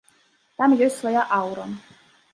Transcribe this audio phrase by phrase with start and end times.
[0.61, 1.71] Там ёсць свая аўра.